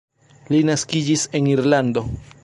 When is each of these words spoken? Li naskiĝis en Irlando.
Li 0.53 0.61
naskiĝis 0.69 1.25
en 1.41 1.51
Irlando. 1.57 2.05